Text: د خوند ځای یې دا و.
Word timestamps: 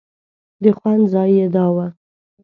د 0.63 0.65
خوند 0.77 1.03
ځای 1.13 1.31
یې 1.37 1.47
دا 1.55 1.65
و. 1.75 1.77